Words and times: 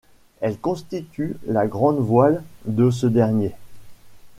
Elle 0.39 0.57
constitue 0.57 1.35
la 1.45 1.67
grand-voile 1.67 2.43
de 2.65 2.89
ce 2.89 3.05
dernier. 3.05 3.51